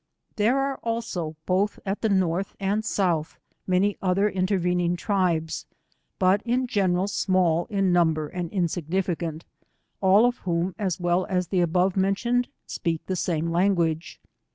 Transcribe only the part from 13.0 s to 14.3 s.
the sarae 94 ■■ language.